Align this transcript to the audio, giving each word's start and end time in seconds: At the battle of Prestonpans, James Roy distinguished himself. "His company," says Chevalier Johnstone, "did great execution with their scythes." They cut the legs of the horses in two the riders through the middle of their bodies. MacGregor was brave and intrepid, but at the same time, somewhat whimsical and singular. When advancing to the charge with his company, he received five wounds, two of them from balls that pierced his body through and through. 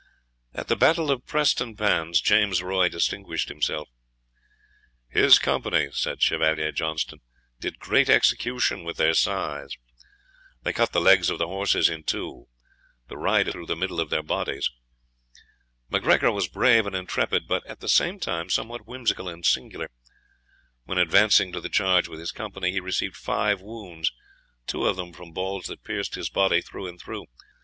At 0.55 0.67
the 0.67 0.75
battle 0.75 1.11
of 1.11 1.27
Prestonpans, 1.27 2.21
James 2.21 2.63
Roy 2.63 2.89
distinguished 2.89 3.49
himself. 3.49 3.87
"His 5.09 5.37
company," 5.37 5.89
says 5.91 6.17
Chevalier 6.23 6.71
Johnstone, 6.71 7.19
"did 7.59 7.77
great 7.77 8.09
execution 8.09 8.83
with 8.83 8.97
their 8.97 9.13
scythes." 9.13 9.77
They 10.63 10.73
cut 10.73 10.93
the 10.93 10.99
legs 11.01 11.29
of 11.29 11.37
the 11.37 11.45
horses 11.45 11.87
in 11.87 12.01
two 12.03 12.47
the 13.09 13.17
riders 13.19 13.53
through 13.53 13.67
the 13.67 13.75
middle 13.75 13.99
of 13.99 14.09
their 14.09 14.23
bodies. 14.23 14.71
MacGregor 15.91 16.31
was 16.31 16.47
brave 16.47 16.87
and 16.87 16.95
intrepid, 16.95 17.47
but 17.47 17.63
at 17.67 17.79
the 17.79 17.87
same 17.87 18.19
time, 18.19 18.49
somewhat 18.49 18.87
whimsical 18.87 19.29
and 19.29 19.45
singular. 19.45 19.91
When 20.85 20.97
advancing 20.97 21.51
to 21.51 21.61
the 21.61 21.69
charge 21.69 22.07
with 22.07 22.19
his 22.19 22.31
company, 22.31 22.71
he 22.71 22.79
received 22.79 23.15
five 23.15 23.61
wounds, 23.61 24.11
two 24.65 24.87
of 24.87 24.95
them 24.95 25.13
from 25.13 25.31
balls 25.31 25.67
that 25.67 25.83
pierced 25.83 26.15
his 26.15 26.31
body 26.31 26.59
through 26.59 26.87
and 26.87 26.99
through. 26.99 27.27